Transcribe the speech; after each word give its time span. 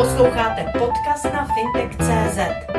Posloucháte 0.00 0.64
podcast 0.78 1.24
na 1.24 1.44
fintech.cz. 1.44 2.69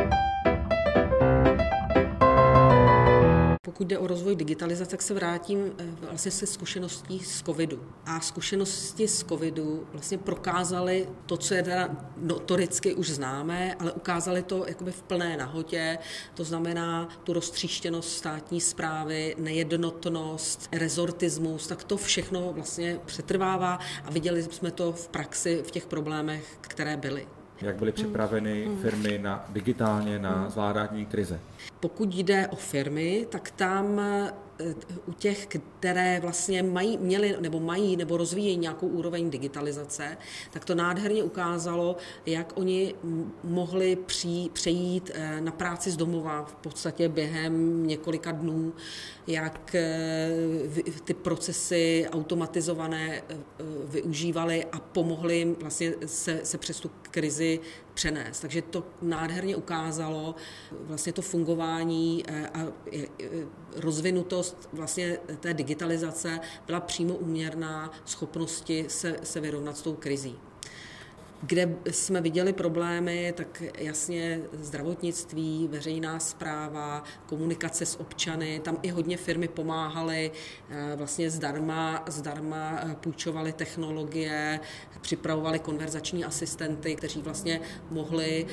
Pokud 3.81 3.88
jde 3.88 3.97
o 3.97 4.07
rozvoj 4.07 4.36
digitalizace, 4.36 4.91
tak 4.91 5.01
se 5.01 5.13
vrátím 5.13 5.73
eh, 5.78 5.85
vlastně 6.01 6.31
se 6.31 6.47
zkušeností 6.47 7.20
z 7.20 7.44
covidu. 7.44 7.83
A 8.05 8.19
zkušenosti 8.19 9.07
z 9.07 9.23
covidu 9.23 9.88
vlastně 9.92 10.17
prokázaly 10.17 11.10
to, 11.26 11.38
co 11.38 11.53
je 11.53 11.63
teda 11.63 11.89
notoricky 12.17 12.94
už 12.94 13.10
známé, 13.10 13.75
ale 13.79 13.92
ukázali 13.92 14.44
to 14.44 14.65
jakoby 14.67 14.92
v 14.92 15.02
plné 15.02 15.38
nahotě. 15.38 15.97
To 16.34 16.44
znamená 16.44 17.09
tu 17.23 17.34
roztříštěnost 17.34 18.17
státní 18.17 18.62
zprávy, 18.62 19.35
nejednotnost, 19.39 20.70
rezortismus, 20.71 21.67
tak 21.67 21.84
to 21.84 21.98
všechno 21.98 22.53
vlastně 22.53 22.99
přetrvává 23.05 23.79
a 24.05 24.11
viděli 24.11 24.43
jsme 24.43 24.71
to 24.71 24.91
v 24.91 25.07
praxi 25.07 25.63
v 25.67 25.71
těch 25.71 25.85
problémech, 25.85 26.57
které 26.61 26.98
byly. 26.98 27.27
Jak 27.61 27.75
byly 27.75 27.91
připraveny 27.91 28.67
firmy 28.81 29.20
na 29.21 29.45
digitálně 29.49 30.19
na 30.19 30.49
zvládání 30.49 31.05
krize? 31.05 31.39
Pokud 31.79 32.15
jde 32.15 32.47
o 32.47 32.55
firmy, 32.55 33.27
tak 33.29 33.52
tam 33.52 34.02
u 35.05 35.13
těch, 35.13 35.47
které 35.79 36.20
vlastně 36.20 36.63
mají, 36.63 36.97
měli 36.97 37.35
nebo 37.39 37.59
mají 37.59 37.97
nebo 37.97 38.17
rozvíjejí 38.17 38.57
nějakou 38.57 38.88
úroveň 38.88 39.29
digitalizace, 39.29 40.17
tak 40.52 40.65
to 40.65 40.75
nádherně 40.75 41.23
ukázalo, 41.23 41.95
jak 42.25 42.53
oni 42.55 42.95
mohli 43.43 43.95
při, 43.95 44.49
přejít 44.53 45.11
eh, 45.13 45.41
na 45.41 45.52
práci 45.52 45.91
z 45.91 45.97
domova 45.97 46.43
v 46.43 46.55
podstatě 46.55 47.09
během 47.09 47.88
několika 47.88 48.31
dnů, 48.31 48.73
jak 49.27 49.75
eh, 49.75 50.29
ty 51.03 51.13
procesy 51.13 52.07
automatizované 52.11 53.21
využívali 53.85 54.66
a 54.66 54.80
pomohli 54.80 55.38
jim 55.38 55.55
vlastně 55.55 55.93
se, 56.05 56.39
se 56.43 56.57
přes 56.57 56.80
tu 56.80 56.91
krizi 57.11 57.59
přenést. 57.93 58.39
Takže 58.39 58.61
to 58.61 58.83
nádherně 59.02 59.55
ukázalo 59.55 60.36
vlastně 60.71 61.14
to 61.14 61.21
fungování 61.21 62.23
eh, 62.27 62.49
a 62.53 62.67
rozvinutost 63.75 64.50
vlastně 64.73 65.17
té 65.39 65.53
digitalizace 65.53 66.39
byla 66.67 66.80
přímo 66.80 67.16
uměrná 67.16 67.91
schopnosti 68.05 68.85
se, 68.88 69.16
se 69.23 69.39
vyrovnat 69.39 69.77
s 69.77 69.81
tou 69.81 69.95
krizí. 69.95 70.38
Kde 71.44 71.75
jsme 71.92 72.22
viděli 72.22 72.53
problémy, 72.53 73.34
tak 73.38 73.64
jasně 73.78 74.39
zdravotnictví, 74.53 75.67
veřejná 75.72 76.20
zpráva, 76.20 77.03
komunikace 77.25 77.86
s 77.86 78.00
občany, 78.00 78.59
tam 78.64 78.78
i 78.81 78.89
hodně 78.89 79.17
firmy 79.17 79.48
pomáhaly, 79.48 80.31
eh, 80.70 80.95
vlastně 80.95 81.30
zdarma, 81.30 82.03
zdarma 82.08 82.80
eh, 82.83 82.95
půjčovali 82.95 83.53
technologie, 83.53 84.59
připravovali 85.02 85.59
konverzační 85.59 86.25
asistenty, 86.25 86.95
kteří 86.95 87.22
vlastně 87.22 87.61
mohli 87.89 88.45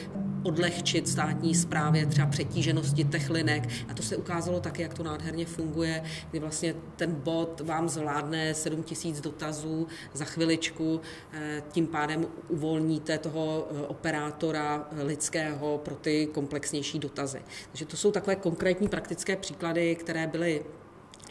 odlehčit 0.43 1.09
státní 1.09 1.55
správě 1.55 2.07
třeba 2.07 2.27
přetíženosti 2.27 3.05
těch 3.05 3.31
linek. 3.31 3.69
A 3.89 3.95
to 3.95 4.03
se 4.03 4.17
ukázalo 4.17 4.61
taky, 4.61 4.83
jak 4.83 4.95
to 4.95 5.03
nádherně 5.03 5.47
funguje, 5.47 6.03
kdy 6.31 6.41
vlastně 6.41 6.75
ten 6.97 7.15
bot 7.15 7.61
vám 7.61 7.89
zvládne 7.89 8.55
7 8.55 8.83
tisíc 8.83 9.21
dotazů 9.21 9.87
za 10.15 10.25
chviličku, 10.25 11.01
eh, 11.33 11.63
tím 11.73 11.87
pádem 11.87 12.27
uvolní 12.49 12.78
uvolníte 12.79 13.19
toho 13.19 13.69
eh, 13.71 13.87
operátora 13.87 14.89
eh, 14.91 15.03
lidského 15.03 15.79
pro 15.79 15.95
ty 15.95 16.27
komplexnější 16.27 16.99
dotazy. 16.99 17.43
Takže 17.71 17.85
to 17.85 17.97
jsou 17.97 18.13
takové 18.13 18.37
konkrétní 18.37 18.89
praktické 18.89 19.37
příklady, 19.37 19.97
které 19.97 20.27
byly 20.27 20.65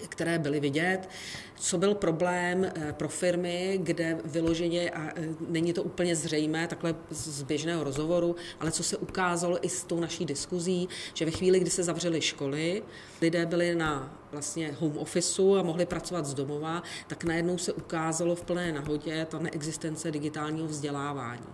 které 0.09 0.39
byly 0.39 0.59
vidět. 0.59 1.09
Co 1.55 1.77
byl 1.77 1.95
problém 1.95 2.65
eh, 2.65 2.93
pro 2.93 3.09
firmy, 3.09 3.79
kde 3.83 4.17
vyloženě, 4.25 4.91
a 4.91 5.13
není 5.49 5.73
to 5.73 5.83
úplně 5.83 6.15
zřejmé 6.15 6.67
takhle 6.67 6.95
z 7.09 7.43
běžného 7.43 7.83
rozhovoru, 7.83 8.35
ale 8.59 8.71
co 8.71 8.83
se 8.83 8.97
ukázalo 8.97 9.65
i 9.65 9.69
s 9.69 9.83
tou 9.83 9.99
naší 9.99 10.25
diskuzí, 10.25 10.89
že 11.13 11.25
ve 11.25 11.31
chvíli, 11.31 11.59
kdy 11.59 11.69
se 11.69 11.83
zavřely 11.83 12.21
školy, 12.21 12.83
lidé 13.21 13.45
byli 13.45 13.75
na 13.75 14.17
vlastně 14.31 14.75
home 14.79 14.97
officeu 14.97 15.55
a 15.55 15.63
mohli 15.63 15.85
pracovat 15.85 16.25
z 16.25 16.33
domova, 16.33 16.83
tak 17.07 17.23
najednou 17.23 17.57
se 17.57 17.73
ukázalo 17.73 18.35
v 18.35 18.43
plné 18.43 18.71
nahodě 18.71 19.27
ta 19.29 19.39
neexistence 19.39 20.11
digitálního 20.11 20.67
vzdělávání. 20.67 21.47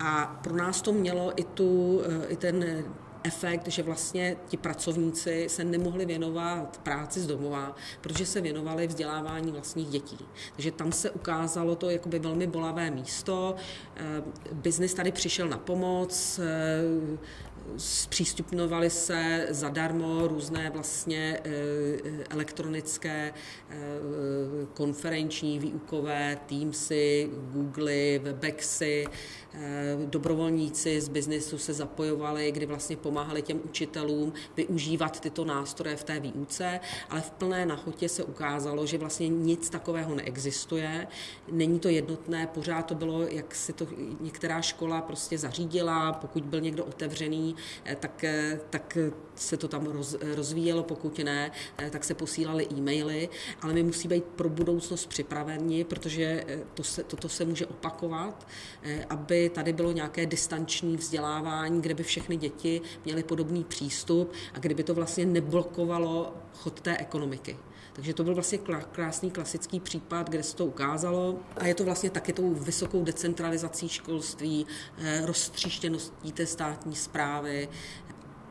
A 0.00 0.40
pro 0.42 0.56
nás 0.56 0.82
to 0.82 0.92
mělo 0.92 1.32
i, 1.36 1.44
tu, 1.44 2.02
eh, 2.04 2.26
i 2.28 2.36
ten 2.36 2.84
efekt, 3.24 3.68
že 3.68 3.82
vlastně 3.82 4.36
ti 4.48 4.56
pracovníci 4.56 5.46
se 5.48 5.64
nemohli 5.64 6.06
věnovat 6.06 6.80
práci 6.82 7.20
z 7.20 7.26
domova, 7.26 7.76
protože 8.00 8.26
se 8.26 8.40
věnovali 8.40 8.86
vzdělávání 8.86 9.52
vlastních 9.52 9.88
dětí. 9.88 10.18
Takže 10.56 10.70
tam 10.70 10.92
se 10.92 11.10
ukázalo 11.10 11.76
to 11.76 11.90
jakoby 11.90 12.18
velmi 12.18 12.46
bolavé 12.46 12.90
místo. 12.90 13.56
Eh, 13.96 14.22
biznis 14.52 14.94
tady 14.94 15.12
přišel 15.12 15.48
na 15.48 15.58
pomoc, 15.58 16.40
eh, 16.42 17.18
zpřístupnovaly 17.76 18.90
se 18.90 19.46
zadarmo 19.50 20.28
různé 20.28 20.70
vlastně 20.70 21.40
eh, 21.44 21.50
elektronické 22.30 23.32
konferenční, 24.74 25.58
výukové, 25.58 26.38
Teamsy, 26.46 27.30
Googly, 27.52 28.20
Webexy. 28.24 29.06
Dobrovolníci 30.06 31.00
z 31.00 31.08
biznesu 31.08 31.58
se 31.58 31.72
zapojovali, 31.72 32.52
kdy 32.52 32.66
vlastně 32.66 32.96
pomáhali 33.12 33.42
těm 33.42 33.60
učitelům 33.64 34.32
využívat 34.56 35.20
tyto 35.20 35.44
nástroje 35.44 35.96
v 35.96 36.04
té 36.04 36.20
výuce, 36.20 36.80
ale 37.10 37.20
v 37.20 37.30
plné 37.30 37.66
nahotě 37.66 38.08
se 38.08 38.24
ukázalo, 38.24 38.86
že 38.86 38.98
vlastně 38.98 39.28
nic 39.28 39.70
takového 39.70 40.14
neexistuje, 40.14 41.06
není 41.52 41.78
to 41.78 41.88
jednotné, 41.88 42.46
pořád 42.46 42.82
to 42.82 42.94
bylo, 42.94 43.22
jak 43.22 43.54
si 43.54 43.72
to 43.72 43.86
některá 44.20 44.62
škola 44.62 45.00
prostě 45.02 45.38
zařídila, 45.38 46.12
pokud 46.12 46.44
byl 46.44 46.60
někdo 46.60 46.84
otevřený, 46.84 47.56
eh, 47.84 47.96
tak, 47.96 48.24
eh, 48.24 48.60
tak 48.70 48.98
se 49.34 49.56
to 49.56 49.68
tam 49.68 49.86
roz, 49.86 50.16
rozvíjelo, 50.34 50.82
pokud 50.82 51.18
ne, 51.18 51.50
eh, 51.78 51.90
tak 51.90 52.04
se 52.04 52.14
posílaly 52.14 52.66
e-maily, 52.72 53.28
ale 53.60 53.72
my 53.72 53.82
musí 53.82 54.08
být 54.08 54.24
pro 54.24 54.48
budoucnost 54.48 55.06
připraveni, 55.06 55.84
protože 55.84 56.44
to 56.74 56.84
se, 56.84 57.04
toto 57.04 57.28
se 57.28 57.44
může 57.44 57.66
opakovat, 57.66 58.46
aby 59.08 59.48
tady 59.48 59.72
bylo 59.72 59.92
nějaké 59.92 60.26
distanční 60.26 60.96
vzdělávání, 60.96 61.82
kde 61.82 61.94
by 61.94 62.02
všechny 62.02 62.36
děti 62.36 62.80
měli 63.04 63.22
podobný 63.22 63.64
přístup 63.64 64.32
a 64.54 64.58
kdyby 64.58 64.82
to 64.82 64.94
vlastně 64.94 65.26
neblokovalo 65.26 66.34
chod 66.54 66.80
té 66.80 66.96
ekonomiky. 66.96 67.56
Takže 67.92 68.14
to 68.14 68.24
byl 68.24 68.34
vlastně 68.34 68.58
krásný 68.92 69.30
klasický 69.30 69.80
případ, 69.80 70.30
kde 70.30 70.42
se 70.42 70.56
to 70.56 70.66
ukázalo. 70.66 71.38
A 71.56 71.66
je 71.66 71.74
to 71.74 71.84
vlastně 71.84 72.10
taky 72.10 72.32
tou 72.32 72.54
vysokou 72.54 73.04
decentralizací 73.04 73.88
školství, 73.88 74.66
eh, 74.98 75.26
roztříštěností 75.26 76.32
té 76.32 76.46
státní 76.46 76.96
zprávy, 76.96 77.68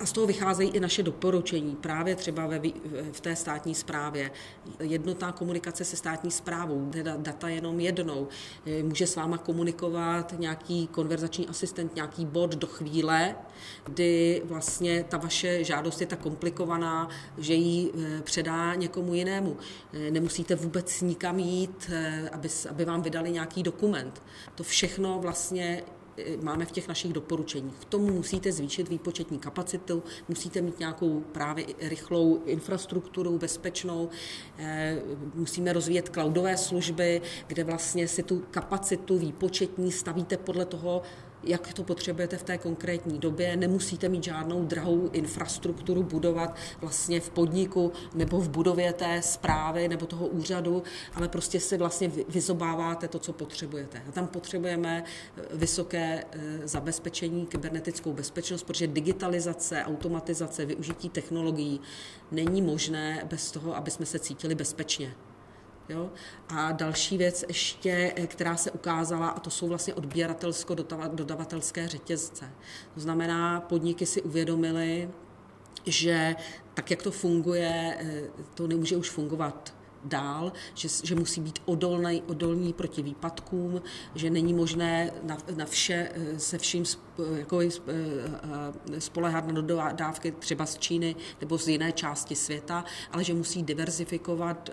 a 0.02 0.06
z 0.06 0.12
toho 0.12 0.28
vycházejí 0.28 0.70
i 0.70 0.80
naše 0.80 1.04
doporučení, 1.04 1.76
právě 1.76 2.16
třeba 2.16 2.48
ve, 2.48 2.60
v 3.12 3.22
té 3.22 3.36
státní 3.36 3.76
správě. 3.76 4.32
Jednotná 4.80 5.32
komunikace 5.32 5.86
se 5.86 5.96
státní 5.96 6.32
správou, 6.32 6.90
teda 6.90 7.18
data 7.18 7.50
jenom 7.50 7.80
jednou. 7.80 8.28
Eh, 8.66 8.84
může 8.84 9.08
s 9.08 9.16
váma 9.16 9.38
komunikovat 9.38 10.34
nějaký 10.40 10.88
konverzační 10.88 11.48
asistent, 11.48 11.96
nějaký 11.96 12.26
bod 12.26 12.56
do 12.56 12.68
chvíle, 12.68 13.36
kdy 13.86 14.42
vlastně 14.46 15.06
ta 15.10 15.18
vaše 15.18 15.64
žádost 15.64 16.02
je 16.02 16.08
tak 16.08 16.20
komplikovaná, 16.20 17.10
že 17.38 17.54
ji 17.54 17.92
eh, 17.92 18.22
předá 18.22 18.76
někomu 18.76 19.14
jinému. 19.14 19.58
Eh, 19.94 20.12
nemusíte 20.12 20.56
vůbec 20.56 21.02
nikam 21.02 21.40
jít, 21.40 21.92
aby, 22.32 22.50
aby 22.70 22.86
vám 22.86 23.02
vydali 23.02 23.32
nějaký 23.32 23.64
dokument. 23.64 24.22
To 24.56 24.64
všechno 24.64 25.20
vlastně 25.20 25.84
máme 26.42 26.66
v 26.66 26.72
těch 26.72 26.88
našich 26.88 27.14
doporučeních. 27.14 27.76
K 27.80 27.86
tomu 27.86 28.14
musíte 28.14 28.52
zvýšit 28.52 28.90
výpočetní 28.90 29.40
kapacitu, 29.40 30.04
musíte 30.30 30.62
mít 30.62 30.80
nějakou 30.80 31.20
právě 31.32 31.66
rychlou 31.80 32.42
infrastrukturu, 32.46 33.38
bezpečnou, 33.38 34.10
eh, 34.58 35.02
musíme 35.36 35.74
rozvíjet 35.74 36.10
cloudové 36.10 36.58
služby, 36.58 37.22
kde 37.48 37.64
vlastně 37.64 38.08
si 38.08 38.24
tu 38.24 38.44
kapacitu 38.52 39.18
výpočetní 39.18 39.92
stavíte 39.92 40.38
podle 40.38 40.66
toho, 40.66 41.02
jak 41.44 41.74
to 41.74 41.84
potřebujete 41.84 42.38
v 42.38 42.44
té 42.44 42.58
konkrétní 42.58 43.20
době. 43.20 43.56
Nemusíte 43.56 44.10
mít 44.10 44.24
žádnou 44.24 44.66
drahou 44.66 45.10
infrastrukturu 45.14 46.04
budovat 46.04 46.56
vlastně 46.82 47.20
v 47.20 47.30
podniku 47.30 47.92
nebo 48.16 48.40
v 48.40 48.50
budově 48.50 48.94
té 48.94 49.22
zprávy 49.22 49.88
nebo 49.88 50.06
toho 50.06 50.28
úřadu, 50.28 50.84
ale 51.14 51.28
prostě 51.28 51.60
si 51.60 51.78
vlastně 51.78 52.12
vyzobáváte 52.30 53.08
to, 53.08 53.20
co 53.20 53.34
potřebujete. 53.34 54.04
A 54.10 54.12
tam 54.12 54.28
potřebujeme 54.28 55.04
eh, 55.04 55.42
vysoké 55.54 56.24
eh, 56.32 56.68
zabezpečení, 56.68 57.46
kybernetickou 57.46 58.14
bezpečnost, 58.14 58.64
protože 58.64 58.88
digitalizace, 58.88 59.84
automatizace, 59.86 60.66
využití 60.66 61.10
technologií 61.10 61.82
není 62.32 62.62
možné 62.62 63.28
bez 63.30 63.52
toho, 63.52 63.76
aby 63.76 63.92
jsme 63.92 64.06
se 64.06 64.20
cítili 64.20 64.56
bezpečně. 64.56 65.14
Jo? 65.92 66.10
A 66.50 66.72
další 66.72 67.18
věc 67.18 67.46
ještě, 67.48 68.14
eh, 68.16 68.28
která 68.28 68.56
se 68.56 68.72
ukázala, 68.72 69.30
a 69.30 69.40
to 69.40 69.50
jsou 69.50 69.68
vlastně 69.68 69.94
odběratelsko-dodavatelské 69.94 71.88
řetězce. 71.88 72.50
To 72.94 73.00
znamená, 73.00 73.62
podniky 73.62 74.06
si 74.06 74.22
uvědomily, 74.22 75.10
že 75.86 76.36
tak, 76.74 76.92
jak 76.92 77.04
to 77.04 77.12
funguje, 77.12 77.98
eh, 78.00 78.24
to 78.54 78.68
nemůže 78.68 78.98
už 78.98 79.10
fungovat 79.10 79.74
dál, 80.06 80.54
že, 80.74 80.88
že 81.04 81.16
musí 81.16 81.42
být 81.42 81.60
odolný, 81.66 82.24
odolní 82.28 82.74
proti 82.74 83.02
výpadkům, 83.02 83.82
že 84.16 84.30
není 84.30 84.54
možné 84.54 85.12
na, 85.24 85.38
na 85.56 85.66
vše 85.66 86.12
se 86.38 86.58
vším 86.58 86.84
jako 87.36 87.60
spolehat 89.00 89.48
na 89.48 89.62
dodávky 89.62 90.32
třeba 90.32 90.66
z 90.66 90.78
Číny 90.78 91.16
nebo 91.42 91.58
z 91.58 91.68
jiné 91.68 91.92
části 91.92 92.36
světa, 92.36 92.86
ale 93.12 93.24
že 93.24 93.34
musí 93.34 93.64
diverzifikovat 93.64 94.70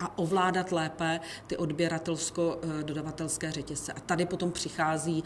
a 0.00 0.18
ovládat 0.18 0.72
lépe 0.72 1.20
ty 1.46 1.56
odběratelsko-dodavatelské 1.56 3.52
řetězce. 3.52 3.92
A 3.92 4.00
tady 4.00 4.26
potom 4.26 4.52
přichází 4.52 5.24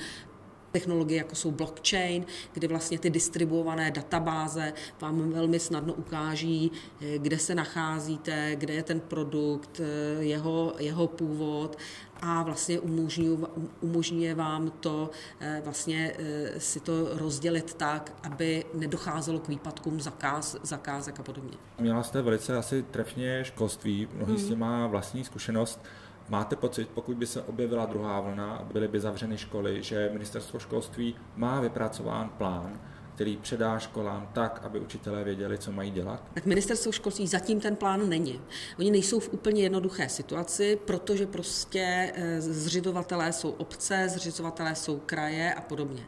technologie, 0.72 1.18
jako 1.18 1.34
jsou 1.34 1.50
blockchain, 1.50 2.24
kdy 2.52 2.66
vlastně 2.66 2.98
ty 2.98 3.10
distribuované 3.10 3.90
databáze 3.90 4.72
vám 5.00 5.30
velmi 5.30 5.60
snadno 5.60 5.92
ukáží, 5.92 6.72
eh, 7.00 7.18
kde 7.18 7.38
se 7.38 7.54
nacházíte, 7.54 8.56
kde 8.56 8.74
je 8.74 8.82
ten 8.82 9.00
produkt, 9.00 9.80
eh, 9.80 10.22
jeho, 10.22 10.74
jeho 10.78 11.06
původ 11.06 11.78
a 12.22 12.42
vlastně 12.42 12.80
umožňuje, 12.80 13.38
umožňuje 13.80 14.34
vám 14.34 14.70
to 14.80 15.10
eh, 15.40 15.60
vlastně 15.64 16.16
si 16.58 16.80
to 16.80 17.18
rozdělit 17.18 17.74
tak, 17.74 18.12
aby 18.22 18.64
nedocházelo 18.74 19.38
k 19.38 19.48
výpadkům 19.48 20.00
zakáz, 20.00 20.56
zakázek 20.62 21.20
a 21.20 21.22
podobně. 21.22 21.56
Měla 21.78 22.02
jste 22.02 22.22
velice 22.22 22.56
asi 22.56 22.82
trefně 22.82 23.44
školství, 23.44 24.08
mnohý 24.14 24.32
hmm. 24.32 24.42
s 24.42 24.48
tím 24.48 24.58
má 24.58 24.86
vlastní 24.86 25.24
zkušenost. 25.24 25.80
Máte 26.30 26.56
pocit, 26.56 26.88
pokud 26.94 27.16
by 27.16 27.26
se 27.26 27.42
objevila 27.42 27.86
druhá 27.86 28.20
vlna 28.20 28.54
a 28.54 28.64
byly 28.64 28.88
by 28.88 29.00
zavřeny 29.00 29.38
školy, 29.38 29.82
že 29.82 30.10
ministerstvo 30.12 30.58
školství 30.58 31.14
má 31.36 31.60
vypracován 31.60 32.28
plán, 32.28 32.80
který 33.14 33.36
předá 33.36 33.78
školám 33.78 34.30
tak, 34.32 34.60
aby 34.64 34.80
učitelé 34.80 35.24
věděli, 35.24 35.58
co 35.58 35.72
mají 35.72 35.90
dělat? 35.90 36.22
Tak 36.34 36.46
ministerstvo 36.46 36.92
školství 36.92 37.26
zatím 37.26 37.60
ten 37.60 37.76
plán 37.76 38.08
není. 38.08 38.40
Oni 38.78 38.90
nejsou 38.90 39.20
v 39.20 39.32
úplně 39.32 39.62
jednoduché 39.62 40.08
situaci, 40.08 40.78
protože 40.84 41.26
prostě 41.26 42.12
eh, 42.14 42.40
zřizovatelé 42.40 43.32
jsou 43.32 43.50
obce, 43.50 44.08
zřizovatelé 44.08 44.74
jsou 44.74 44.98
kraje 45.06 45.54
a 45.54 45.60
podobně. 45.60 46.02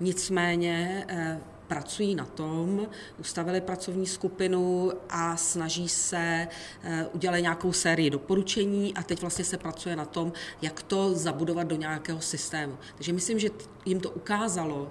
Nicméně 0.00 1.04
eh, 1.08 1.40
pracují 1.74 2.14
na 2.14 2.24
tom, 2.24 2.86
ustavili 3.18 3.60
pracovní 3.60 4.06
skupinu 4.06 4.92
a 5.10 5.36
snaží 5.36 5.88
se 5.88 6.48
eh, 6.82 7.06
udělat 7.12 7.38
nějakou 7.38 7.72
sérii 7.72 8.10
doporučení 8.10 8.94
a 8.94 9.02
teď 9.02 9.20
vlastně 9.20 9.44
se 9.44 9.58
pracuje 9.58 9.96
na 9.96 10.04
tom, 10.04 10.32
jak 10.62 10.82
to 10.82 11.14
zabudovat 11.14 11.66
do 11.66 11.76
nějakého 11.76 12.20
systému. 12.20 12.78
Takže 12.94 13.12
myslím, 13.12 13.38
že 13.38 13.48
jim 13.84 14.00
to 14.00 14.10
ukázalo 14.10 14.90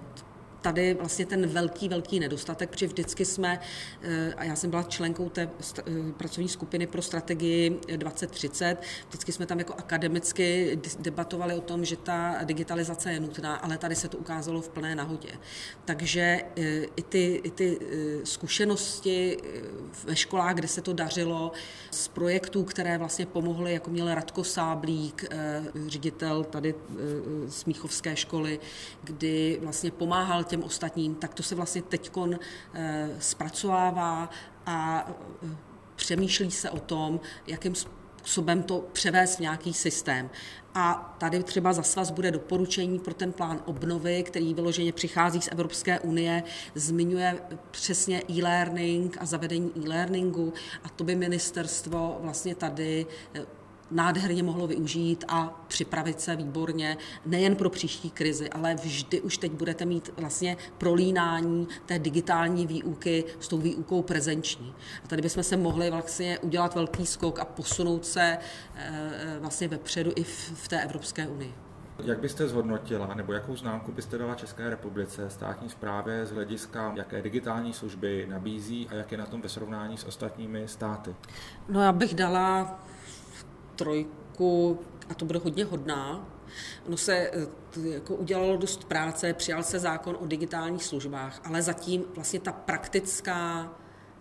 tady 0.63 0.93
vlastně 0.93 1.25
ten 1.25 1.47
velký, 1.47 1.89
velký 1.89 2.19
nedostatek, 2.19 2.69
protože 2.69 2.87
vždycky 2.87 3.25
jsme, 3.25 3.59
eh, 4.01 4.33
a 4.37 4.43
já 4.43 4.55
jsem 4.55 4.69
byla 4.69 4.83
členkou 4.83 5.29
té 5.29 5.49
eh, 5.79 5.81
pracovní 6.17 6.49
skupiny 6.49 6.87
pro 6.87 7.01
strategii 7.01 7.79
2030, 7.95 8.77
vždycky 9.09 9.31
jsme 9.31 9.45
tam 9.45 9.59
jako 9.59 9.73
akademicky 9.73 10.79
debatovali 10.99 11.53
o 11.53 11.61
tom, 11.61 11.85
že 11.85 11.97
ta 11.97 12.37
digitalizace 12.43 13.11
je 13.11 13.19
nutná, 13.19 13.55
ale 13.55 13.77
tady 13.77 13.95
se 13.95 14.07
to 14.07 14.17
ukázalo 14.17 14.61
v 14.61 14.69
plné 14.69 14.95
nahodě. 14.95 15.29
Takže 15.85 16.41
eh, 16.57 16.85
i 16.95 17.01
ty, 17.01 17.41
i 17.43 17.51
ty 17.51 17.79
zkušenosti 18.23 19.37
ve 20.03 20.15
školách, 20.15 20.55
kde 20.55 20.67
se 20.67 20.81
to 20.81 20.93
dařilo, 20.93 21.51
z 21.91 22.07
projektů, 22.07 22.63
které 22.63 22.97
vlastně 22.97 23.25
pomohly, 23.25 23.73
jako 23.73 23.89
měl 23.89 24.13
Radko 24.13 24.43
Sáblík, 24.43 25.25
ředitel 25.87 26.43
tady 26.43 26.75
Smíchovské 27.49 28.15
školy, 28.15 28.59
kdy 29.03 29.59
vlastně 29.61 29.91
pomáhal 29.91 30.43
těm 30.53 30.63
ostatním, 30.63 31.15
tak 31.15 31.33
to 31.33 31.43
se 31.43 31.55
vlastně 31.55 31.81
teď 31.81 32.11
eh, 32.73 33.09
zpracovává 33.19 34.29
a 34.65 35.07
eh, 35.09 35.55
přemýšlí 35.95 36.51
se 36.51 36.69
o 36.69 36.79
tom, 36.79 37.19
jakým 37.47 37.75
způsobem 37.75 38.63
to 38.63 38.85
převést 38.93 39.35
v 39.35 39.39
nějaký 39.39 39.73
systém. 39.73 40.29
A 40.73 41.15
tady 41.17 41.43
třeba 41.43 41.73
za 41.73 41.83
svaz 41.83 42.11
bude 42.11 42.31
doporučení 42.31 42.99
pro 42.99 43.13
ten 43.13 43.33
plán 43.33 43.61
obnovy, 43.65 44.23
který 44.23 44.53
vyloženě 44.53 44.93
přichází 44.93 45.41
z 45.41 45.49
Evropské 45.51 45.99
unie, 45.99 46.43
zmiňuje 46.75 47.41
přesně 47.71 48.23
e-learning 48.29 49.17
a 49.19 49.25
zavedení 49.25 49.71
e-learningu 49.75 50.53
a 50.83 50.89
to 50.89 51.03
by 51.03 51.15
ministerstvo 51.15 52.17
vlastně 52.21 52.55
tady 52.55 53.05
eh, 53.33 53.62
nádherně 53.93 54.43
mohlo 54.43 54.67
využít 54.67 55.25
a 55.27 55.63
připravit 55.67 56.21
se 56.21 56.35
výborně 56.35 56.97
nejen 57.25 57.55
pro 57.55 57.69
příští 57.69 58.09
krizi, 58.09 58.49
ale 58.49 58.75
vždy 58.75 59.21
už 59.21 59.37
teď 59.37 59.51
budete 59.51 59.85
mít 59.85 60.09
vlastně 60.17 60.57
prolínání 60.77 61.67
té 61.85 61.99
digitální 61.99 62.67
výuky 62.67 63.23
s 63.39 63.47
tou 63.47 63.57
výukou 63.57 64.01
prezenční. 64.01 64.73
A 65.03 65.07
tady 65.07 65.21
bychom 65.21 65.43
se 65.43 65.57
mohli 65.57 65.91
vlastně 65.91 66.39
udělat 66.39 66.75
velký 66.75 67.05
skok 67.05 67.39
a 67.39 67.45
posunout 67.45 68.05
se 68.05 68.37
eh, 68.75 69.37
vlastně 69.39 69.67
vepředu 69.67 70.11
i 70.15 70.23
v 70.23 70.67
té 70.67 70.83
Evropské 70.83 71.27
unii. 71.27 71.53
Jak 72.03 72.19
byste 72.19 72.47
zhodnotila, 72.47 73.13
nebo 73.13 73.33
jakou 73.33 73.55
známku 73.55 73.91
byste 73.91 74.17
dala 74.17 74.35
České 74.35 74.69
republice, 74.69 75.29
státní 75.29 75.69
správě 75.69 76.25
z 76.25 76.31
hlediska, 76.31 76.93
jaké 76.95 77.21
digitální 77.21 77.73
služby 77.73 78.27
nabízí 78.29 78.87
a 78.89 78.95
jak 78.95 79.11
je 79.11 79.17
na 79.17 79.25
tom 79.25 79.41
ve 79.41 79.49
srovnání 79.49 79.97
s 79.97 80.03
ostatními 80.03 80.67
státy? 80.67 81.15
No 81.69 81.81
já 81.81 81.91
bych 81.91 82.15
dala 82.15 82.79
trojku, 83.75 84.79
a 85.09 85.13
to 85.13 85.25
bude 85.25 85.39
hodně 85.39 85.65
hodná, 85.65 86.27
Ono 86.87 86.97
se 86.97 87.15
eh, 87.15 87.47
jako 87.89 88.15
udělalo 88.15 88.57
dost 88.57 88.83
práce, 88.83 89.33
přijal 89.33 89.63
se 89.63 89.79
zákon 89.79 90.17
o 90.19 90.25
digitálních 90.25 90.83
službách, 90.83 91.41
ale 91.43 91.61
zatím 91.61 92.03
vlastně 92.15 92.39
ta 92.39 92.51
praktická, 92.51 93.73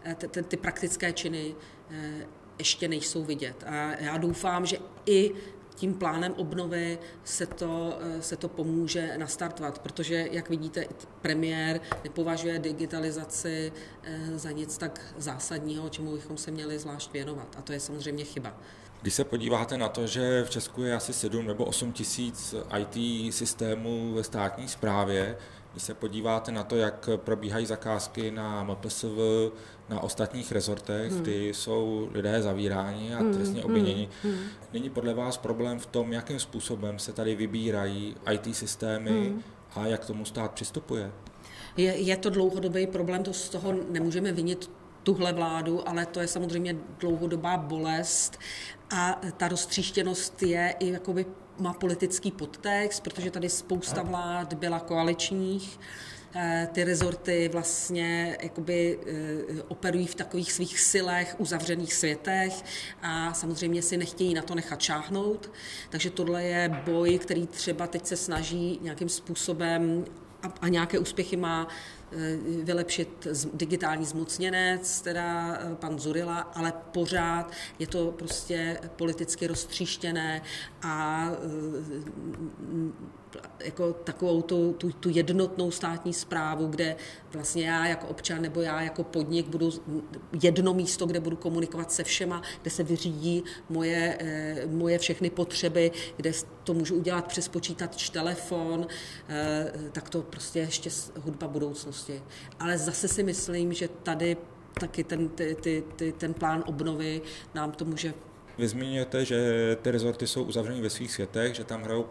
eh, 0.02 0.14
ty, 0.14 0.42
ty 0.42 0.56
praktické 0.56 1.12
činy 1.12 1.54
eh, 1.90 2.26
ještě 2.58 2.88
nejsou 2.88 3.24
vidět. 3.24 3.64
A 3.66 3.92
já 4.00 4.16
doufám, 4.16 4.66
že 4.66 4.78
i 5.06 5.34
tím 5.74 5.94
plánem 5.94 6.32
obnovy 6.36 6.98
se 7.24 7.46
to, 7.46 7.98
se 8.20 8.36
to 8.36 8.48
pomůže 8.48 9.18
nastartovat, 9.18 9.78
protože, 9.78 10.28
jak 10.30 10.48
vidíte, 10.48 10.84
premiér 11.22 11.80
nepovažuje 12.04 12.58
digitalizaci 12.58 13.72
za 14.34 14.50
nic 14.50 14.78
tak 14.78 15.14
zásadního, 15.18 15.88
čemu 15.88 16.12
bychom 16.12 16.36
se 16.36 16.50
měli 16.50 16.78
zvlášť 16.78 17.12
věnovat. 17.12 17.56
A 17.58 17.62
to 17.62 17.72
je 17.72 17.80
samozřejmě 17.80 18.24
chyba. 18.24 18.56
Když 19.02 19.14
se 19.14 19.24
podíváte 19.24 19.78
na 19.78 19.88
to, 19.88 20.06
že 20.06 20.44
v 20.44 20.50
Česku 20.50 20.82
je 20.82 20.94
asi 20.94 21.12
7 21.12 21.46
nebo 21.46 21.64
8 21.64 21.92
tisíc 21.92 22.54
IT 22.78 23.34
systémů 23.34 24.12
ve 24.14 24.24
státní 24.24 24.68
správě, 24.68 25.36
když 25.72 25.82
se 25.82 25.94
podíváte 25.94 26.52
na 26.52 26.64
to, 26.64 26.76
jak 26.76 27.08
probíhají 27.16 27.66
zakázky 27.66 28.30
na 28.30 28.62
MPSV, 28.64 29.18
na 29.88 30.00
ostatních 30.00 30.52
rezortech, 30.52 31.12
hmm. 31.12 31.22
kdy 31.22 31.48
jsou 31.54 32.08
lidé 32.12 32.42
zavíráni 32.42 33.14
a 33.14 33.18
hmm. 33.18 33.34
trestně 33.34 33.60
hmm. 33.60 33.70
obviněni, 33.70 34.08
hmm. 34.22 34.38
není 34.72 34.90
podle 34.90 35.14
vás 35.14 35.36
problém 35.36 35.78
v 35.78 35.86
tom, 35.86 36.12
jakým 36.12 36.38
způsobem 36.38 36.98
se 36.98 37.12
tady 37.12 37.34
vybírají 37.34 38.16
IT 38.32 38.56
systémy 38.56 39.10
hmm. 39.10 39.42
a 39.74 39.86
jak 39.86 40.04
tomu 40.04 40.24
stát 40.24 40.52
přistupuje? 40.52 41.12
Je, 41.76 41.96
je 41.96 42.16
to 42.16 42.30
dlouhodobý 42.30 42.86
problém, 42.86 43.22
to 43.22 43.32
z 43.32 43.48
toho 43.48 43.74
nemůžeme 43.90 44.32
vinit 44.32 44.70
tuhle 45.02 45.32
vládu, 45.32 45.88
ale 45.88 46.06
to 46.06 46.20
je 46.20 46.28
samozřejmě 46.28 46.76
dlouhodobá 46.98 47.56
bolest 47.56 48.38
a 48.90 49.20
ta 49.36 49.48
roztříštěnost 49.48 50.42
je 50.42 50.74
i 50.78 50.90
jakoby 50.92 51.26
má 51.58 51.72
politický 51.72 52.30
podtext, 52.30 53.02
protože 53.02 53.30
tady 53.30 53.48
spousta 53.48 54.02
vlád 54.02 54.54
byla 54.54 54.80
koaličních, 54.80 55.80
eh, 56.34 56.68
ty 56.72 56.84
rezorty 56.84 57.48
vlastně 57.52 58.38
jakoby 58.42 58.98
eh, 59.06 59.62
operují 59.68 60.06
v 60.06 60.14
takových 60.14 60.52
svých 60.52 60.80
silech, 60.80 61.34
uzavřených 61.38 61.94
světech 61.94 62.64
a 63.02 63.34
samozřejmě 63.34 63.82
si 63.82 63.96
nechtějí 63.96 64.34
na 64.34 64.42
to 64.42 64.54
nechat 64.54 64.80
šáhnout. 64.80 65.52
Takže 65.90 66.10
tohle 66.10 66.44
je 66.44 66.82
boj, 66.84 67.18
který 67.18 67.46
třeba 67.46 67.86
teď 67.86 68.06
se 68.06 68.16
snaží 68.16 68.78
nějakým 68.82 69.08
způsobem 69.08 70.04
a, 70.42 70.54
a 70.60 70.68
nějaké 70.68 70.98
úspěchy 70.98 71.36
má 71.36 71.68
vylepšit 72.62 73.26
digitální 73.54 74.04
zmocněnec, 74.04 75.00
teda 75.00 75.58
eh, 75.60 75.74
pan 75.74 75.98
Zurila, 75.98 76.38
ale 76.38 76.72
pořád 76.92 77.52
je 77.78 77.86
to 77.86 78.12
prostě 78.12 78.78
politicky 78.96 79.46
roztříštěné 79.46 80.42
a 80.82 81.28
eh, 81.30 83.12
jako 83.64 83.92
takovou 83.92 84.42
tu, 84.42 84.72
tu, 84.72 84.92
tu 84.92 85.08
jednotnou 85.08 85.70
státní 85.70 86.14
zprávu, 86.14 86.66
kde 86.66 86.96
vlastně 87.32 87.68
já 87.68 87.86
jako 87.86 88.06
občan 88.06 88.42
nebo 88.42 88.60
já 88.60 88.82
jako 88.82 89.04
podnik 89.04 89.46
budu 89.46 89.70
jedno 90.42 90.74
místo, 90.74 91.06
kde 91.06 91.20
budu 91.20 91.36
komunikovat 91.36 91.92
se 91.92 92.04
všema, 92.04 92.42
kde 92.62 92.70
se 92.70 92.82
vyřídí 92.82 93.44
moje, 93.68 94.16
eh, 94.20 94.66
moje 94.66 94.98
všechny 94.98 95.30
potřeby, 95.30 95.90
kde 96.16 96.32
to 96.64 96.74
můžu 96.74 96.96
udělat 96.96 97.26
přes 97.26 97.48
počítač, 97.48 98.10
telefon, 98.10 98.86
eh, 99.28 99.72
tak 99.92 100.08
to 100.08 100.22
prostě 100.22 100.58
ještě 100.58 100.90
hudba 101.20 101.48
budoucnosti. 101.48 102.22
Ale 102.60 102.78
zase 102.78 103.08
si 103.08 103.22
myslím, 103.22 103.72
že 103.72 103.88
tady 103.88 104.36
taky 104.80 105.04
ten, 105.04 105.28
ty, 105.28 105.56
ty, 105.60 105.84
ty, 105.96 106.12
ten 106.12 106.34
plán 106.34 106.64
obnovy 106.66 107.22
nám 107.54 107.72
to 107.72 107.84
může 107.84 108.14
vy 108.58 108.68
zmiňujete, 108.68 109.24
že 109.24 109.36
ty 109.82 109.90
rezorty 109.90 110.26
jsou 110.26 110.42
uzavřeny 110.42 110.80
ve 110.80 110.90
svých 110.90 111.12
světech, 111.12 111.54
že 111.54 111.64
tam 111.64 111.82
hrajou 111.82 112.06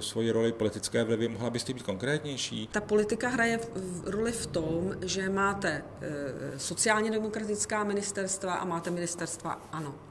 svoji 0.00 0.30
roli 0.30 0.52
politické 0.52 1.04
vlivy. 1.04 1.28
Mohla 1.28 1.50
byste 1.50 1.72
být 1.72 1.82
konkrétnější? 1.82 2.68
Ta 2.72 2.80
politika 2.80 3.28
hraje 3.28 3.60
roli 4.04 4.32
v 4.32 4.46
tom, 4.46 4.94
že 5.02 5.28
máte 5.28 5.68
e, 5.68 6.58
sociálně 6.58 7.10
demokratická 7.10 7.84
ministerstva 7.84 8.54
a 8.54 8.64
máte 8.64 8.90
ministerstva 8.90 9.68
ANO. 9.72 10.07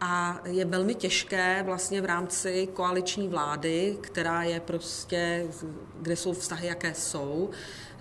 A 0.00 0.40
je 0.44 0.64
velmi 0.64 0.94
těžké 0.94 1.62
vlastně 1.66 2.00
v 2.00 2.04
rámci 2.04 2.68
koaliční 2.72 3.28
vlády, 3.28 3.98
která 4.00 4.42
je 4.42 4.60
prostě, 4.60 5.46
kde 6.00 6.16
jsou 6.16 6.32
vztahy, 6.32 6.66
jaké 6.66 6.94
jsou, 6.94 7.50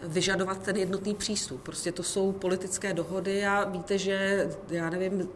vyžadovat 0.03 0.61
ten 0.61 0.77
jednotný 0.77 1.15
přístup. 1.15 1.61
Prostě 1.61 1.91
to 1.91 2.03
jsou 2.03 2.31
politické 2.31 2.93
dohody 2.93 3.45
a 3.45 3.63
víte, 3.63 3.97
že, 3.97 4.49
já 4.69 4.89
nevím, 4.89 5.29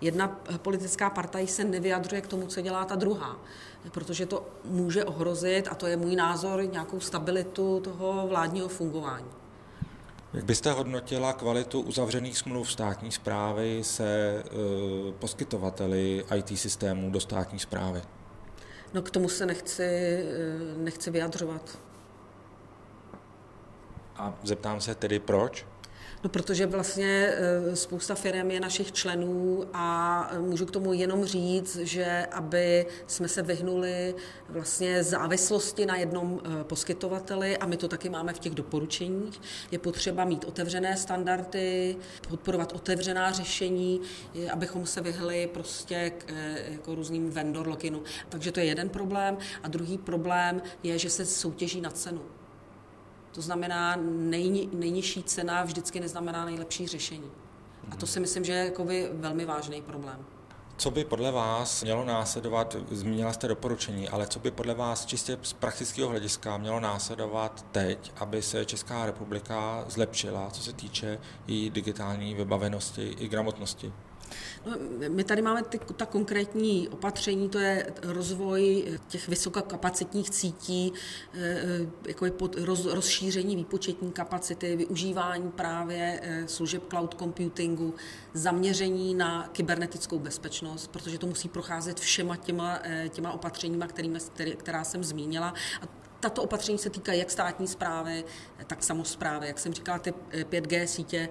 jedna 0.00 0.40
politická 0.56 1.10
partaj 1.10 1.46
se 1.46 1.64
nevyjadřuje 1.64 2.20
k 2.20 2.26
tomu, 2.26 2.46
co 2.46 2.60
dělá 2.60 2.84
ta 2.84 2.94
druhá, 2.94 3.38
protože 3.90 4.26
to 4.26 4.46
může 4.64 5.04
ohrozit, 5.04 5.68
a 5.70 5.74
to 5.74 5.86
je 5.86 5.96
můj 5.96 6.16
názor, 6.16 6.64
nějakou 6.72 7.00
stabilitu 7.00 7.80
toho 7.80 8.26
vládního 8.28 8.68
fungování. 8.68 9.43
Jak 10.34 10.44
byste 10.44 10.72
hodnotila 10.72 11.32
kvalitu 11.32 11.80
uzavřených 11.80 12.38
smluv 12.38 12.72
státní 12.72 13.12
zprávy 13.12 13.84
se 13.84 14.38
e, 14.38 14.42
poskytovateli 15.12 16.24
IT 16.36 16.58
systémů 16.58 17.10
do 17.10 17.20
státní 17.20 17.58
zprávy? 17.58 18.02
No 18.94 19.02
k 19.02 19.10
tomu 19.10 19.28
se 19.28 19.46
nechci, 19.46 19.82
e, 19.82 20.24
nechci 20.76 21.10
vyjadřovat. 21.10 21.78
A 24.16 24.38
zeptám 24.42 24.80
se 24.80 24.94
tedy 24.94 25.18
proč? 25.18 25.66
No, 26.24 26.30
protože 26.30 26.66
vlastně 26.66 27.32
eh, 27.32 27.76
spousta 27.76 28.14
firm 28.14 28.50
je 28.50 28.60
našich 28.60 28.92
členů 28.92 29.64
a 29.72 30.30
můžu 30.38 30.66
k 30.66 30.70
tomu 30.70 30.92
jenom 30.92 31.24
říct, 31.24 31.76
že 31.76 32.26
aby 32.30 32.86
jsme 33.06 33.28
se 33.28 33.42
vyhnuli 33.42 34.14
vlastně 34.48 35.02
závislosti 35.02 35.86
na 35.86 35.96
jednom 35.96 36.40
eh, 36.44 36.64
poskytovateli, 36.64 37.56
a 37.56 37.66
my 37.66 37.76
to 37.76 37.88
taky 37.88 38.08
máme 38.08 38.32
v 38.32 38.38
těch 38.38 38.54
doporučeních, 38.54 39.40
je 39.70 39.78
potřeba 39.78 40.24
mít 40.24 40.44
otevřené 40.44 40.96
standardy, 40.96 41.96
podporovat 42.28 42.72
otevřená 42.72 43.32
řešení, 43.32 44.00
abychom 44.52 44.86
se 44.86 45.00
vyhli 45.00 45.50
prostě 45.54 46.12
k 46.18 46.24
eh, 46.28 46.72
jako 46.72 46.94
různým 46.94 47.30
vendor 47.30 47.68
loginu. 47.68 48.02
Takže 48.28 48.52
to 48.52 48.60
je 48.60 48.66
jeden 48.66 48.88
problém. 48.88 49.38
A 49.62 49.68
druhý 49.68 49.98
problém 49.98 50.62
je, 50.82 50.98
že 50.98 51.10
se 51.10 51.26
soutěží 51.26 51.80
na 51.80 51.90
cenu. 51.90 52.20
To 53.34 53.42
znamená, 53.42 53.96
nej, 54.00 54.68
nejnižší 54.72 55.22
cena 55.22 55.62
vždycky 55.62 56.00
neznamená 56.00 56.44
nejlepší 56.44 56.86
řešení. 56.86 57.30
A 57.90 57.96
to 57.96 58.06
si 58.06 58.20
myslím, 58.20 58.44
že 58.44 58.52
je 58.52 58.64
jakoby 58.64 59.08
velmi 59.12 59.44
vážný 59.44 59.82
problém. 59.82 60.26
Co 60.76 60.90
by 60.90 61.04
podle 61.04 61.32
vás 61.32 61.82
mělo 61.82 62.04
následovat, 62.04 62.76
zmínila 62.90 63.32
jste 63.32 63.48
doporučení, 63.48 64.08
ale 64.08 64.26
co 64.26 64.38
by 64.38 64.50
podle 64.50 64.74
vás 64.74 65.06
čistě 65.06 65.38
z 65.42 65.52
praktického 65.52 66.08
hlediska 66.08 66.56
mělo 66.56 66.80
následovat 66.80 67.66
teď, 67.72 68.12
aby 68.16 68.42
se 68.42 68.64
Česká 68.64 69.06
republika 69.06 69.84
zlepšila, 69.88 70.50
co 70.50 70.62
se 70.62 70.72
týče 70.72 71.18
její 71.46 71.70
digitální 71.70 72.34
vybavenosti 72.34 73.16
i 73.18 73.28
gramotnosti? 73.28 73.92
No, 74.66 74.72
my 75.08 75.24
tady 75.24 75.42
máme 75.42 75.62
ty, 75.62 75.80
ta 75.96 76.06
konkrétní 76.06 76.88
opatření, 76.88 77.48
to 77.48 77.58
je 77.58 77.86
rozvoj 78.02 78.84
těch 79.08 79.28
vysokokapacitních 79.28 80.28
sítí, 80.34 80.92
eh, 81.34 81.62
jako 82.08 82.24
je 82.24 82.30
pod, 82.30 82.56
roz, 82.58 82.84
rozšíření 82.84 83.56
výpočetní 83.56 84.12
kapacity, 84.12 84.76
využívání 84.76 85.50
právě 85.50 86.20
eh, 86.22 86.48
služeb 86.48 86.82
cloud 86.88 87.14
computingu, 87.18 87.94
zaměření 88.34 89.14
na 89.14 89.48
kybernetickou 89.52 90.18
bezpečnost, 90.18 90.86
protože 90.86 91.18
to 91.18 91.26
musí 91.26 91.48
procházet 91.48 92.00
všema 92.00 92.36
těma, 92.36 92.78
eh, 92.82 93.08
těma 93.08 93.32
opatřeníma, 93.32 93.86
kterými, 93.86 94.18
která 94.56 94.84
jsem 94.84 95.04
zmínila. 95.04 95.54
A 95.82 96.03
tato 96.24 96.42
opatření 96.42 96.78
se 96.78 96.90
týkají 96.90 97.18
jak 97.18 97.30
státní 97.30 97.66
zprávy, 97.66 98.24
tak 98.66 98.82
samozprávy. 98.82 99.46
Jak 99.46 99.58
jsem 99.58 99.74
říkala, 99.74 99.98
ty 99.98 100.14
5G 100.32 100.84
sítě 100.84 101.28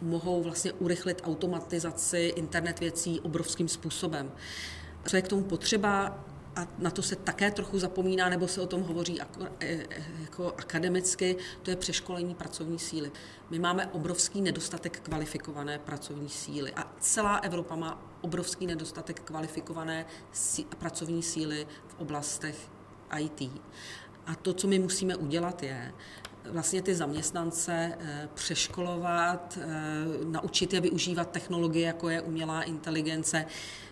mohou 0.00 0.42
vlastně 0.42 0.72
urychlit 0.72 1.22
automatizaci 1.24 2.18
internet 2.36 2.80
věcí 2.80 3.20
obrovským 3.20 3.68
způsobem. 3.68 4.32
Co 5.04 5.16
je 5.16 5.22
k 5.22 5.28
tomu 5.28 5.42
potřeba? 5.42 6.24
a 6.56 6.66
na 6.78 6.90
to 6.90 7.02
se 7.02 7.16
také 7.16 7.50
trochu 7.50 7.78
zapomíná, 7.78 8.28
nebo 8.28 8.48
se 8.48 8.60
o 8.60 8.66
tom 8.66 8.82
hovoří 8.82 9.16
jako, 9.16 9.46
jako 10.20 10.54
akademicky, 10.58 11.36
to 11.62 11.70
je 11.70 11.76
přeškolení 11.76 12.34
pracovní 12.34 12.78
síly. 12.78 13.12
My 13.50 13.58
máme 13.58 13.86
obrovský 13.86 14.40
nedostatek 14.40 15.00
kvalifikované 15.00 15.78
pracovní 15.78 16.28
síly 16.28 16.72
a 16.72 16.92
celá 17.00 17.36
Evropa 17.36 17.76
má 17.76 18.02
obrovský 18.20 18.66
nedostatek 18.66 19.20
kvalifikované 19.20 20.06
pracovní 20.78 21.22
síly 21.22 21.66
v 21.86 21.94
oblastech 21.98 22.56
IT. 23.18 23.50
A 24.26 24.34
to, 24.34 24.52
co 24.52 24.66
my 24.66 24.78
musíme 24.78 25.16
udělat, 25.16 25.62
je 25.62 25.92
vlastně 26.50 26.82
ty 26.82 26.94
zaměstnance 26.94 27.98
eh, 28.00 28.28
přeškolovat, 28.34 29.58
eh, 29.60 29.66
naučit 30.24 30.72
je 30.72 30.80
využívat 30.80 31.30
technologie, 31.30 31.86
jako 31.86 32.08
je 32.08 32.20
umělá 32.20 32.62
inteligence. 32.62 33.46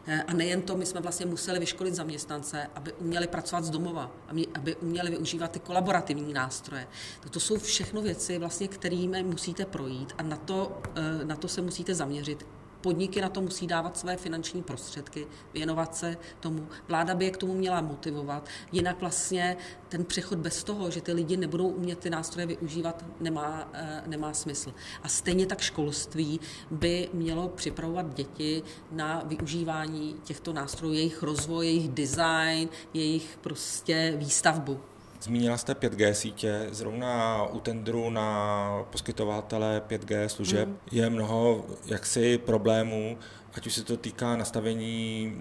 Eh, 0.06 0.22
a 0.22 0.32
nejen 0.32 0.62
to, 0.62 0.76
my 0.76 0.86
jsme 0.86 1.00
vlastně 1.00 1.26
museli 1.26 1.58
vyškolit 1.58 1.94
zaměstnance, 1.94 2.66
aby 2.74 2.92
uměli 2.92 3.26
pracovat 3.26 3.64
z 3.64 3.70
domova, 3.70 4.10
aby 4.54 4.76
uměli 4.76 5.10
využívat 5.10 5.50
ty 5.50 5.58
kolaborativní 5.58 6.32
nástroje. 6.32 6.86
To 7.30 7.40
jsou 7.40 7.58
všechno 7.58 8.02
věci, 8.02 8.38
vlastně, 8.38 8.68
kterými 8.68 9.22
musíte 9.22 9.64
projít 9.64 10.12
a 10.18 10.22
na 10.22 10.36
to, 10.36 10.82
na 11.24 11.36
to 11.36 11.48
se 11.48 11.62
musíte 11.62 11.94
zaměřit 11.94 12.46
podniky 12.84 13.20
na 13.20 13.28
to 13.28 13.40
musí 13.40 13.66
dávat 13.66 13.96
své 13.96 14.16
finanční 14.16 14.62
prostředky, 14.62 15.26
věnovat 15.54 15.96
se 15.96 16.16
tomu. 16.40 16.68
Vláda 16.88 17.14
by 17.14 17.24
je 17.24 17.30
k 17.30 17.36
tomu 17.36 17.54
měla 17.54 17.80
motivovat, 17.80 18.48
jinak 18.72 19.00
vlastně 19.00 19.56
ten 19.88 20.04
přechod 20.04 20.38
bez 20.38 20.64
toho, 20.64 20.90
že 20.90 21.00
ty 21.00 21.12
lidi 21.12 21.36
nebudou 21.36 21.68
umět 21.68 21.98
ty 21.98 22.10
nástroje 22.10 22.46
využívat, 22.46 23.04
nemá, 23.20 23.68
eh, 23.72 24.02
nemá 24.06 24.34
smysl. 24.34 24.74
A 25.02 25.08
stejně 25.08 25.46
tak 25.46 25.60
školství 25.60 26.40
by 26.70 27.08
mělo 27.12 27.48
připravovat 27.48 28.14
děti 28.14 28.62
na 28.92 29.22
využívání 29.24 30.16
těchto 30.24 30.52
nástrojů, 30.52 30.92
jejich 30.92 31.22
rozvoj, 31.22 31.66
jejich 31.66 31.88
design, 31.88 32.68
jejich 32.94 33.38
prostě 33.40 34.14
výstavbu. 34.16 34.93
Zmínila 35.24 35.56
jste 35.56 35.72
5G 35.72 36.12
sítě, 36.12 36.66
zrovna 36.70 37.42
u 37.46 37.60
tendru 37.60 38.10
na 38.10 38.86
poskytovatele 38.90 39.82
5G 39.88 40.26
služeb 40.26 40.68
mm. 40.68 40.76
je 40.92 41.10
mnoho 41.10 41.66
jaksi 41.86 42.38
problémů, 42.38 43.18
ať 43.54 43.66
už 43.66 43.74
se 43.74 43.84
to 43.84 43.96
týká 43.96 44.36
nastavení 44.36 45.32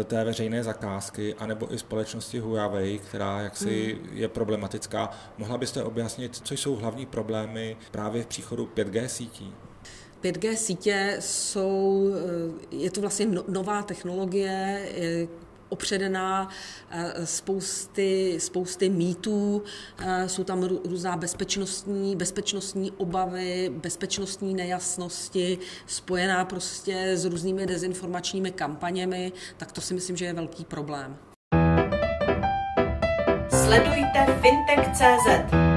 e, 0.00 0.04
té 0.04 0.24
veřejné 0.24 0.64
zakázky, 0.64 1.34
anebo 1.34 1.74
i 1.74 1.78
společnosti 1.78 2.38
Huawei, 2.38 2.98
která 2.98 3.40
jaksi 3.40 3.98
mm. 4.02 4.08
je 4.16 4.28
problematická. 4.28 5.10
Mohla 5.38 5.58
byste 5.58 5.82
objasnit, 5.82 6.36
co 6.36 6.54
jsou 6.54 6.76
hlavní 6.76 7.06
problémy 7.06 7.76
právě 7.90 8.22
v 8.22 8.26
příchodu 8.26 8.70
5G 8.76 9.06
sítí? 9.06 9.54
5G 10.22 10.54
sítě 10.54 11.16
jsou, 11.20 12.08
e, 12.70 12.76
je 12.76 12.90
to 12.90 13.00
vlastně 13.00 13.26
no, 13.26 13.44
nová 13.48 13.82
technologie, 13.82 14.88
opředená 15.68 16.48
eh, 16.90 17.26
spousty, 17.26 18.36
spousty 18.40 18.88
mýtů, 18.88 19.62
eh, 19.98 20.28
jsou 20.28 20.44
tam 20.44 20.62
různá 20.62 21.16
bezpečnostní, 21.16 22.16
bezpečnostní 22.16 22.92
obavy, 22.92 23.72
bezpečnostní 23.74 24.54
nejasnosti, 24.54 25.58
spojená 25.86 26.44
prostě 26.44 27.16
s 27.16 27.24
různými 27.24 27.66
dezinformačními 27.66 28.50
kampaněmi, 28.50 29.32
tak 29.56 29.72
to 29.72 29.80
si 29.80 29.94
myslím, 29.94 30.16
že 30.16 30.24
je 30.24 30.32
velký 30.32 30.64
problém. 30.64 31.16
Sledujte 33.50 34.40
fintech.cz 34.42 35.73